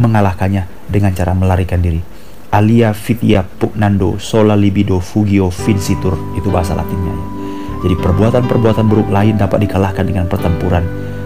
mengalahkannya 0.00 0.66
dengan 0.88 1.12
cara 1.12 1.36
melarikan 1.36 1.78
diri. 1.84 2.00
Alia 2.50 2.90
fitia 2.90 3.46
pugnando 3.46 4.18
sola 4.18 4.58
libido 4.58 4.98
fugio 4.98 5.54
vincitur 5.54 6.18
itu 6.34 6.50
bahasa 6.50 6.74
latinnya 6.74 7.14
ya. 7.14 7.26
Jadi 7.86 7.94
perbuatan-perbuatan 7.94 8.84
buruk 8.90 9.08
lain 9.08 9.38
dapat 9.38 9.62
dikalahkan 9.64 10.02
dengan 10.02 10.26
pertempuran, 10.26 10.82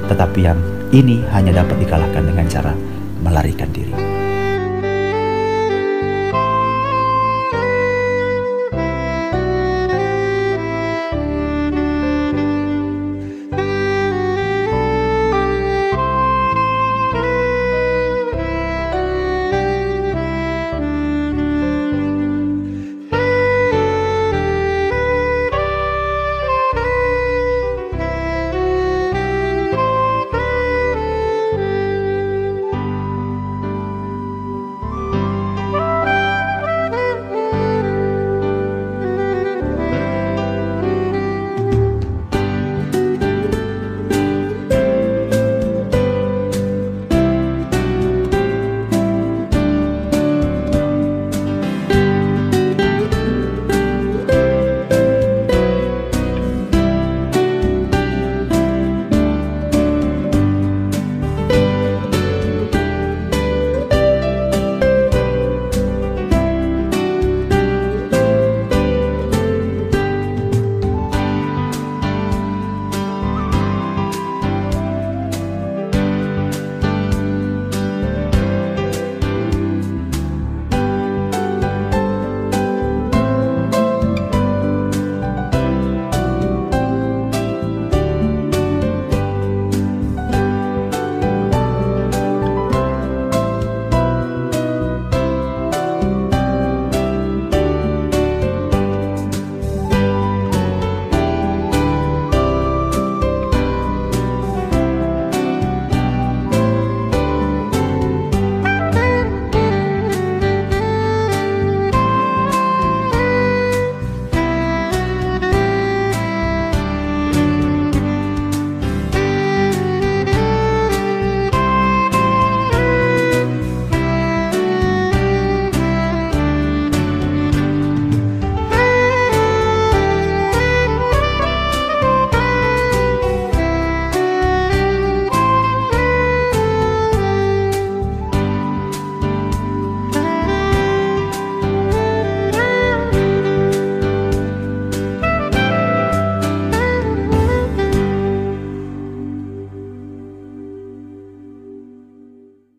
tetapi 0.06 0.38
yang 0.44 0.60
ini 0.92 1.24
hanya 1.32 1.64
dapat 1.64 1.80
dikalahkan 1.80 2.28
dengan 2.28 2.46
cara 2.46 2.72
melarikan 3.24 3.72
diri. 3.72 4.13